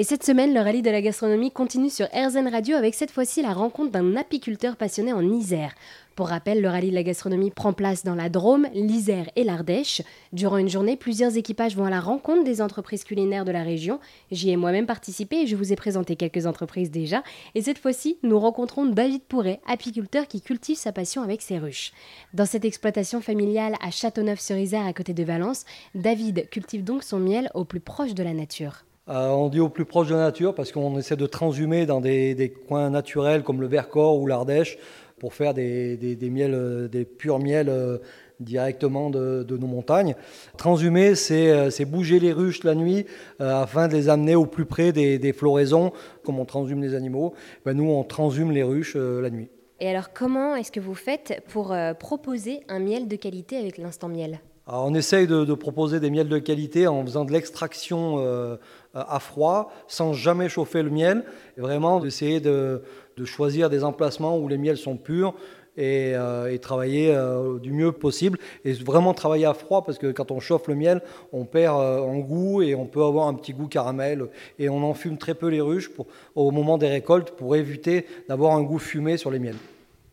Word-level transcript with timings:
Et 0.00 0.02
cette 0.02 0.24
semaine, 0.24 0.54
le 0.54 0.60
rallye 0.60 0.80
de 0.80 0.88
la 0.88 1.02
gastronomie 1.02 1.50
continue 1.50 1.90
sur 1.90 2.06
RZN 2.06 2.48
Radio 2.48 2.74
avec 2.74 2.94
cette 2.94 3.10
fois-ci 3.10 3.42
la 3.42 3.52
rencontre 3.52 3.90
d'un 3.90 4.16
apiculteur 4.16 4.76
passionné 4.76 5.12
en 5.12 5.20
Isère. 5.20 5.74
Pour 6.16 6.28
rappel, 6.28 6.62
le 6.62 6.70
rallye 6.70 6.88
de 6.88 6.94
la 6.94 7.02
gastronomie 7.02 7.50
prend 7.50 7.74
place 7.74 8.02
dans 8.02 8.14
la 8.14 8.30
Drôme, 8.30 8.66
l'Isère 8.72 9.28
et 9.36 9.44
l'Ardèche. 9.44 10.00
Durant 10.32 10.56
une 10.56 10.70
journée, 10.70 10.96
plusieurs 10.96 11.36
équipages 11.36 11.76
vont 11.76 11.84
à 11.84 11.90
la 11.90 12.00
rencontre 12.00 12.44
des 12.44 12.62
entreprises 12.62 13.04
culinaires 13.04 13.44
de 13.44 13.52
la 13.52 13.62
région. 13.62 14.00
J'y 14.30 14.48
ai 14.48 14.56
moi-même 14.56 14.86
participé 14.86 15.42
et 15.42 15.46
je 15.46 15.54
vous 15.54 15.70
ai 15.70 15.76
présenté 15.76 16.16
quelques 16.16 16.46
entreprises 16.46 16.90
déjà. 16.90 17.22
Et 17.54 17.60
cette 17.60 17.78
fois-ci, 17.78 18.16
nous 18.22 18.40
rencontrons 18.40 18.86
David 18.86 19.20
Pourret, 19.24 19.60
apiculteur 19.68 20.28
qui 20.28 20.40
cultive 20.40 20.78
sa 20.78 20.92
passion 20.92 21.20
avec 21.20 21.42
ses 21.42 21.58
ruches. 21.58 21.92
Dans 22.32 22.46
cette 22.46 22.64
exploitation 22.64 23.20
familiale 23.20 23.74
à 23.82 23.90
Châteauneuf-sur-Isère 23.90 24.86
à 24.86 24.94
côté 24.94 25.12
de 25.12 25.24
Valence, 25.24 25.66
David 25.94 26.48
cultive 26.48 26.84
donc 26.84 27.02
son 27.02 27.18
miel 27.18 27.50
au 27.52 27.66
plus 27.66 27.80
proche 27.80 28.14
de 28.14 28.22
la 28.22 28.32
nature. 28.32 28.84
Euh, 29.10 29.30
on 29.30 29.48
dit 29.48 29.58
au 29.58 29.68
plus 29.68 29.84
proche 29.84 30.08
de 30.08 30.14
la 30.14 30.20
nature 30.20 30.54
parce 30.54 30.70
qu'on 30.70 30.96
essaie 30.96 31.16
de 31.16 31.26
transhumer 31.26 31.84
dans 31.84 32.00
des, 32.00 32.54
coins 32.68 32.90
naturels 32.90 33.42
comme 33.42 33.60
le 33.60 33.66
Vercors 33.66 34.16
ou 34.16 34.26
l'Ardèche 34.26 34.78
pour 35.18 35.34
faire 35.34 35.52
des, 35.52 36.18
miels, 36.30 36.54
euh, 36.54 36.88
des 36.88 37.04
purs 37.04 37.40
miels 37.40 37.68
euh, 37.68 37.98
directement 38.38 39.10
de, 39.10 39.44
nos 39.50 39.66
montagnes. 39.66 40.14
Transhumer, 40.56 41.16
c'est 41.16 41.84
bouger 41.84 42.20
les 42.20 42.32
ruches 42.32 42.62
la 42.62 42.74
nuit 42.74 43.04
afin 43.38 43.88
de 43.88 43.94
les 43.94 44.08
amener 44.08 44.34
au 44.34 44.46
plus 44.46 44.64
près 44.64 44.92
des, 44.92 45.32
floraisons, 45.34 45.92
comme 46.24 46.38
on 46.38 46.46
transhume 46.46 46.80
les 46.80 46.94
animaux. 46.94 47.34
Ben, 47.66 47.74
nous, 47.74 47.90
on 47.90 48.02
transhume 48.02 48.50
les 48.52 48.62
ruches 48.62 48.96
la 48.96 49.28
nuit. 49.28 49.50
Et 49.80 49.90
alors, 49.90 50.14
comment 50.14 50.54
est-ce 50.56 50.72
que 50.72 50.80
vous 50.80 50.94
faites 50.94 51.42
pour 51.48 51.76
proposer 51.98 52.60
un 52.68 52.78
miel 52.78 53.08
de 53.08 53.16
qualité 53.16 53.58
avec 53.58 53.76
l'instant 53.76 54.08
miel? 54.08 54.40
On 54.72 54.94
essaye 54.94 55.26
de, 55.26 55.54
proposer 55.54 56.00
des 56.00 56.10
miels 56.10 56.28
de 56.28 56.38
qualité 56.38 56.86
en 56.86 57.04
faisant 57.04 57.24
de 57.24 57.32
l'extraction 57.32 58.58
à 58.94 59.20
froid, 59.20 59.72
sans 59.88 60.12
jamais 60.12 60.48
chauffer 60.48 60.82
le 60.82 60.90
miel, 60.90 61.24
et 61.56 61.60
vraiment 61.60 62.00
d'essayer 62.00 62.40
de, 62.40 62.82
choisir 63.24 63.68
des 63.68 63.84
emplacements 63.84 64.38
où 64.38 64.48
les 64.48 64.58
miels 64.58 64.78
sont 64.78 64.96
purs 64.96 65.34
et, 65.76 66.12
euh, 66.14 66.56
travailler 66.58 67.12
euh, 67.14 67.58
du 67.58 67.72
mieux 67.72 67.92
possible. 67.92 68.38
Et 68.64 68.72
vraiment 68.72 69.14
travailler 69.14 69.46
à 69.46 69.54
froid 69.54 69.84
parce 69.84 69.98
que 69.98 70.12
quand 70.12 70.30
on 70.30 70.40
chauffe 70.40 70.68
le 70.68 70.74
miel, 70.74 71.00
on 71.32 71.44
perd 71.44 71.80
euh, 71.80 72.00
en 72.00 72.18
goût 72.18 72.62
et 72.62 72.74
on 72.74 72.86
peut 72.86 73.02
avoir 73.02 73.28
un 73.28 73.34
petit 73.34 73.52
goût 73.52 73.68
caramel. 73.68 74.26
Et 74.58 74.68
on 74.68 74.82
enfume 74.82 75.18
très 75.18 75.34
peu 75.34 75.48
les 75.48 75.60
ruches 75.60 75.90
au 76.34 76.50
moment 76.50 76.78
des 76.78 76.88
récoltes 76.88 77.32
pour 77.32 77.56
éviter 77.56 78.06
d'avoir 78.28 78.54
un 78.54 78.62
goût 78.62 78.78
fumé 78.78 79.16
sur 79.16 79.30
les 79.30 79.38
miels. 79.38 79.56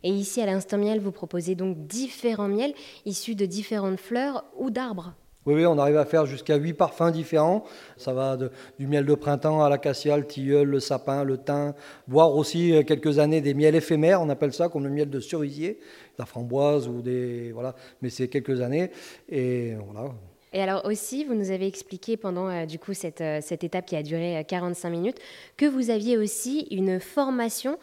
Et 0.04 0.10
ici, 0.10 0.40
à 0.40 0.46
l'instant 0.46 0.78
miel, 0.78 1.00
vous 1.00 1.12
proposez 1.12 1.54
donc 1.54 1.86
différents 1.86 2.48
miels 2.48 2.74
issus 3.04 3.34
de 3.34 3.46
différentes 3.46 3.98
fleurs 3.98 4.44
ou 4.56 4.70
d'arbres 4.70 5.14
oui, 5.54 5.64
on 5.64 5.78
arrive 5.78 5.96
à 5.96 6.04
faire 6.04 6.26
jusqu'à 6.26 6.56
8 6.56 6.74
parfums 6.74 7.10
différents. 7.10 7.64
Ça 7.96 8.12
va 8.12 8.36
du 8.78 8.86
miel 8.86 9.06
de 9.06 9.14
printemps 9.14 9.62
à 9.62 9.68
l'acacia, 9.68 10.16
le 10.16 10.26
tilleul, 10.26 10.68
le 10.68 10.80
sapin, 10.80 11.24
le 11.24 11.38
thym, 11.38 11.74
voire 12.06 12.34
aussi 12.34 12.74
euh, 12.74 12.82
quelques 12.82 13.18
années 13.18 13.40
des 13.40 13.54
miels 13.54 13.74
éphémères, 13.74 14.20
on 14.20 14.28
appelle 14.28 14.52
ça 14.52 14.68
comme 14.68 14.84
le 14.84 14.90
miel 14.90 15.08
de 15.08 15.20
cerisier, 15.20 15.78
la 16.18 16.26
framboise 16.26 16.88
ou 16.88 17.00
des 17.00 17.52
voilà, 17.52 17.74
mais 18.02 18.10
c'est 18.10 18.28
quelques 18.28 18.60
années 18.60 18.90
et 19.28 19.74
voilà. 19.86 20.10
Et 20.52 20.62
alors 20.62 20.84
aussi, 20.86 21.24
vous 21.24 21.34
nous 21.34 21.50
avez 21.50 21.66
expliqué 21.66 22.16
pendant 22.16 22.48
euh, 22.48 22.66
du 22.66 22.78
coup 22.78 22.94
cette, 22.94 23.20
euh, 23.20 23.40
cette 23.42 23.64
étape 23.64 23.86
qui 23.86 23.96
a 23.96 24.02
duré 24.02 24.44
45 24.46 24.90
minutes 24.90 25.18
que 25.56 25.66
vous 25.66 25.90
aviez 25.90 26.16
aussi 26.18 26.66
une 26.70 27.00
formation 27.00 27.78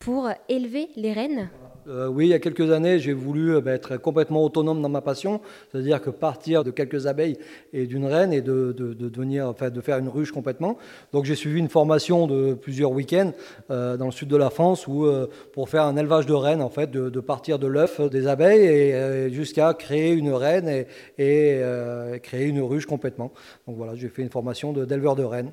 pour 0.00 0.30
élever 0.48 0.88
les 0.96 1.12
rennes 1.12 1.50
euh, 1.88 2.08
oui, 2.08 2.26
il 2.26 2.28
y 2.28 2.34
a 2.34 2.38
quelques 2.38 2.70
années, 2.70 2.98
j'ai 2.98 3.14
voulu 3.14 3.54
euh, 3.54 3.60
bah, 3.62 3.72
être 3.72 3.96
complètement 3.96 4.44
autonome 4.44 4.82
dans 4.82 4.90
ma 4.90 5.00
passion, 5.00 5.40
c'est-à-dire 5.72 6.00
que 6.00 6.10
partir 6.10 6.62
de 6.62 6.70
quelques 6.70 7.06
abeilles 7.06 7.38
et 7.72 7.86
d'une 7.86 8.04
reine 8.04 8.34
et 8.34 8.42
de, 8.42 8.72
devenir, 8.72 9.48
enfin, 9.48 9.70
de 9.70 9.80
faire 9.80 9.96
une 9.96 10.08
ruche 10.08 10.30
complètement. 10.30 10.76
Donc 11.12 11.24
j'ai 11.24 11.34
suivi 11.34 11.58
une 11.58 11.70
formation 11.70 12.26
de 12.26 12.52
plusieurs 12.52 12.92
week-ends 12.92 13.32
euh, 13.70 13.96
dans 13.96 14.04
le 14.04 14.10
sud 14.10 14.28
de 14.28 14.36
la 14.36 14.50
France 14.50 14.86
où, 14.86 15.10
pour 15.54 15.70
faire 15.70 15.84
un 15.84 15.96
élevage 15.96 16.26
de 16.26 16.34
rennes, 16.34 16.62
en 16.62 16.68
fait, 16.68 16.90
de, 16.90 17.20
partir 17.20 17.58
de 17.58 17.66
l'œuf 17.66 18.00
des 18.10 18.26
abeilles 18.26 18.66
et, 18.66 19.30
jusqu'à 19.32 19.72
créer 19.72 20.12
une 20.12 20.32
reine 20.32 20.68
et, 21.18 21.62
créer 22.22 22.46
une 22.46 22.60
ruche 22.60 22.86
complètement. 22.86 23.32
Donc 23.66 23.76
voilà, 23.78 23.94
j'ai 23.94 24.10
fait 24.10 24.22
une 24.22 24.30
formation 24.30 24.72
d'éleveur 24.74 25.16
de 25.16 25.24
rennes. 25.24 25.50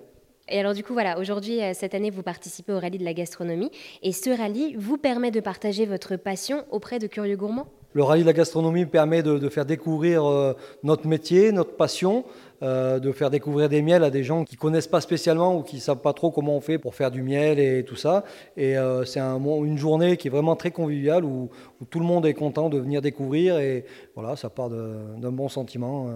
Et 0.50 0.60
alors 0.60 0.74
du 0.74 0.84
coup, 0.84 0.94
voilà, 0.94 1.20
aujourd'hui, 1.20 1.62
euh, 1.62 1.72
cette 1.74 1.94
année, 1.94 2.10
vous 2.10 2.24
participez 2.24 2.72
au 2.72 2.80
rallye 2.80 2.98
de 2.98 3.04
la 3.04 3.14
gastronomie. 3.14 3.70
Et 4.02 4.14
ce 4.14 4.30
rallye 4.30 4.76
vous 4.78 4.98
permet 4.98 5.32
de 5.32 5.42
partager 5.42 5.86
votre 5.86 6.16
passion 6.16 6.64
auprès 6.72 7.00
de 7.00 7.08
curieux 7.08 7.36
gourmands? 7.36 7.68
Le 7.94 8.04
rallye 8.04 8.22
de 8.22 8.28
la 8.28 8.34
gastronomie 8.34 8.86
permet 8.86 9.24
de, 9.24 9.50
faire 9.50 9.66
découvrir 9.66 10.26
euh, 10.26 10.54
notre 10.84 11.08
métier, 11.08 11.52
notre 11.52 11.76
passion, 11.76 12.26
euh, 12.62 13.00
de 13.00 13.12
faire 13.12 13.30
découvrir 13.30 13.70
des 13.70 13.82
miels 13.82 14.04
à 14.04 14.10
des 14.10 14.24
gens 14.24 14.44
qui 14.44 14.56
connaissent 14.56 14.88
pas 14.88 15.02
spécialement 15.02 15.58
ou 15.58 15.64
qui 15.64 15.80
savent 15.80 16.02
pas 16.02 16.14
trop 16.14 16.32
comment 16.32 16.56
on 16.56 16.62
fait 16.62 16.78
pour 16.78 16.96
faire 16.96 17.12
du 17.12 17.24
miel 17.24 17.60
et 17.60 17.84
tout 17.84 17.96
ça. 17.96 18.24
Et 18.56 18.76
c'est 19.06 19.20
un, 19.20 19.40
une 19.40 19.78
journée 19.78 20.16
qui 20.16 20.28
est 20.28 20.32
vraiment 20.32 20.56
très 20.56 20.72
conviviale 20.72 21.26
où, 21.26 21.50
tout 21.90 22.00
le 22.00 22.06
monde 22.06 22.26
est 22.26 22.34
content 22.34 22.70
de 22.70 22.78
venir 22.78 23.02
découvrir 23.02 23.58
et 23.58 23.86
voilà, 24.16 24.36
ça 24.36 24.50
part 24.50 24.70
d'un 24.70 25.32
bon 25.32 25.50
sentiment 25.50 26.10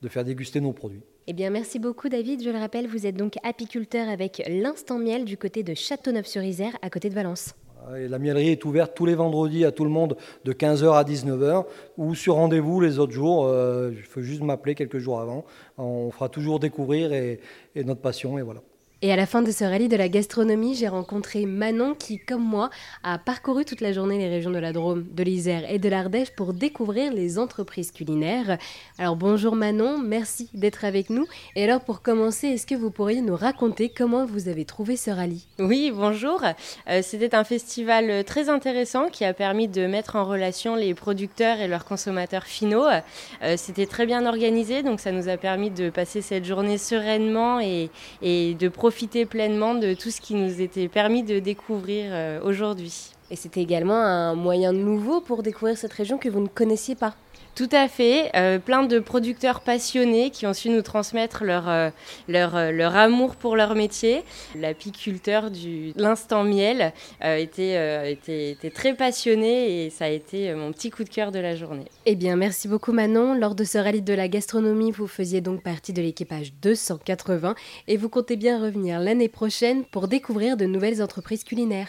de 0.00 0.08
faire 0.08 0.24
déguster 0.24 0.60
nos 0.60 0.72
produits. 0.72 1.02
Eh 1.28 1.32
bien, 1.32 1.50
merci 1.50 1.80
beaucoup, 1.80 2.08
David. 2.08 2.40
Je 2.44 2.50
le 2.50 2.58
rappelle, 2.58 2.86
vous 2.86 3.04
êtes 3.04 3.16
donc 3.16 3.34
apiculteur 3.42 4.08
avec 4.08 4.40
l'Instant 4.48 5.00
Miel 5.00 5.24
du 5.24 5.36
côté 5.36 5.64
de 5.64 5.74
Châteauneuf-sur-Isère, 5.74 6.76
à 6.82 6.88
côté 6.88 7.08
de 7.08 7.14
Valence. 7.14 7.52
la 7.90 8.20
miellerie 8.20 8.50
est 8.50 8.64
ouverte 8.64 8.92
tous 8.94 9.06
les 9.06 9.16
vendredis 9.16 9.64
à 9.64 9.72
tout 9.72 9.82
le 9.82 9.90
monde 9.90 10.16
de 10.44 10.52
15h 10.52 10.94
à 10.94 11.02
19h 11.02 11.64
ou 11.96 12.14
sur 12.14 12.36
rendez-vous 12.36 12.80
les 12.80 13.00
autres 13.00 13.12
jours. 13.12 13.46
Euh, 13.46 13.90
il 13.92 14.04
faut 14.04 14.22
juste 14.22 14.42
m'appeler 14.42 14.76
quelques 14.76 14.98
jours 14.98 15.18
avant. 15.18 15.44
On 15.78 16.12
fera 16.12 16.28
toujours 16.28 16.60
découvrir 16.60 17.12
et 17.12 17.40
notre 17.74 18.00
passion 18.00 18.38
et 18.38 18.42
voilà. 18.42 18.62
Et 19.02 19.12
à 19.12 19.16
la 19.16 19.26
fin 19.26 19.42
de 19.42 19.50
ce 19.50 19.62
rallye 19.62 19.88
de 19.88 19.96
la 19.96 20.08
gastronomie, 20.08 20.74
j'ai 20.74 20.88
rencontré 20.88 21.44
Manon 21.44 21.94
qui, 21.94 22.18
comme 22.18 22.42
moi, 22.42 22.70
a 23.02 23.18
parcouru 23.18 23.66
toute 23.66 23.82
la 23.82 23.92
journée 23.92 24.16
les 24.16 24.30
régions 24.30 24.50
de 24.50 24.58
la 24.58 24.72
Drôme, 24.72 25.04
de 25.12 25.22
l'Isère 25.22 25.70
et 25.70 25.78
de 25.78 25.88
l'Ardèche 25.90 26.30
pour 26.30 26.54
découvrir 26.54 27.12
les 27.12 27.38
entreprises 27.38 27.92
culinaires. 27.92 28.56
Alors 28.96 29.16
bonjour 29.16 29.54
Manon, 29.54 29.98
merci 29.98 30.48
d'être 30.54 30.86
avec 30.86 31.10
nous. 31.10 31.26
Et 31.56 31.64
alors 31.64 31.82
pour 31.82 32.00
commencer, 32.00 32.46
est-ce 32.48 32.66
que 32.66 32.74
vous 32.74 32.90
pourriez 32.90 33.20
nous 33.20 33.36
raconter 33.36 33.90
comment 33.90 34.24
vous 34.24 34.48
avez 34.48 34.64
trouvé 34.64 34.96
ce 34.96 35.10
rallye? 35.10 35.44
Oui, 35.58 35.92
bonjour. 35.94 36.42
Euh, 36.88 37.00
c'était 37.02 37.34
un 37.34 37.44
festival 37.44 38.24
très 38.24 38.48
intéressant 38.48 39.08
qui 39.10 39.26
a 39.26 39.34
permis 39.34 39.68
de 39.68 39.86
mettre 39.86 40.16
en 40.16 40.24
relation 40.24 40.74
les 40.74 40.94
producteurs 40.94 41.60
et 41.60 41.68
leurs 41.68 41.84
consommateurs 41.84 42.44
finaux. 42.44 42.86
Euh, 42.86 43.56
c'était 43.58 43.86
très 43.86 44.06
bien 44.06 44.24
organisé, 44.24 44.82
donc 44.82 45.00
ça 45.00 45.12
nous 45.12 45.28
a 45.28 45.36
permis 45.36 45.68
de 45.68 45.90
passer 45.90 46.22
cette 46.22 46.46
journée 46.46 46.78
sereinement 46.78 47.60
et, 47.60 47.90
et 48.22 48.54
de 48.54 48.68
profiter 48.86 49.26
pleinement 49.26 49.74
de 49.74 49.94
tout 49.94 50.12
ce 50.12 50.20
qui 50.20 50.34
nous 50.34 50.60
était 50.60 50.86
permis 50.86 51.24
de 51.24 51.40
découvrir 51.40 52.04
euh, 52.12 52.40
aujourd'hui. 52.40 53.15
Et 53.30 53.36
c'était 53.36 53.62
également 53.62 54.00
un 54.00 54.34
moyen 54.34 54.72
nouveau 54.72 55.20
pour 55.20 55.42
découvrir 55.42 55.76
cette 55.76 55.92
région 55.92 56.18
que 56.18 56.28
vous 56.28 56.40
ne 56.40 56.48
connaissiez 56.48 56.94
pas. 56.94 57.14
Tout 57.56 57.70
à 57.72 57.88
fait, 57.88 58.30
euh, 58.36 58.58
plein 58.58 58.82
de 58.82 58.98
producteurs 58.98 59.62
passionnés 59.62 60.28
qui 60.28 60.46
ont 60.46 60.52
su 60.52 60.68
nous 60.68 60.82
transmettre 60.82 61.42
leur, 61.42 61.70
euh, 61.70 61.88
leur, 62.28 62.54
euh, 62.54 62.70
leur 62.70 62.94
amour 62.94 63.34
pour 63.34 63.56
leur 63.56 63.74
métier. 63.74 64.24
L'apiculteur 64.54 65.50
de 65.50 65.98
l'instant 65.98 66.44
miel 66.44 66.92
était, 67.22 68.12
était, 68.12 68.50
était, 68.50 68.70
très 68.70 68.92
passionné 68.92 69.86
et 69.86 69.90
ça 69.90 70.04
a 70.04 70.08
été 70.08 70.52
mon 70.54 70.70
petit 70.70 70.90
coup 70.90 71.02
de 71.02 71.08
cœur 71.08 71.32
de 71.32 71.38
la 71.38 71.56
journée. 71.56 71.86
Eh 72.04 72.14
bien, 72.14 72.36
merci 72.36 72.68
beaucoup 72.68 72.92
Manon. 72.92 73.32
Lors 73.32 73.54
de 73.54 73.64
ce 73.64 73.78
rallye 73.78 74.02
de 74.02 74.12
la 74.12 74.28
gastronomie, 74.28 74.90
vous 74.90 75.06
faisiez 75.06 75.40
donc 75.40 75.62
partie 75.62 75.94
de 75.94 76.02
l'équipage 76.02 76.52
280 76.60 77.54
et 77.88 77.96
vous 77.96 78.10
comptez 78.10 78.36
bien 78.36 78.60
revenir 78.60 79.00
l'année 79.00 79.30
prochaine 79.30 79.86
pour 79.86 80.08
découvrir 80.08 80.58
de 80.58 80.66
nouvelles 80.66 81.02
entreprises 81.02 81.42
culinaires. 81.42 81.88